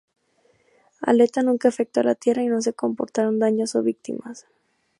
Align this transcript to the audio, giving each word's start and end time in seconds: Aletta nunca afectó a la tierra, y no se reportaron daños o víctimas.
Aletta 1.01 1.43
nunca 1.43 1.67
afectó 1.69 1.99
a 1.99 2.03
la 2.03 2.15
tierra, 2.15 2.41
y 2.41 2.47
no 2.47 2.59
se 2.59 2.71
reportaron 2.71 3.37
daños 3.37 3.75
o 3.75 3.83
víctimas. 3.83 4.47